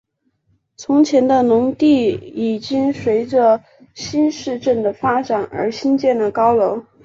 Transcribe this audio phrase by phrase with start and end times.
[0.77, 3.63] 从前的农地已经随着
[3.93, 6.83] 新市镇的发展而兴建了高楼。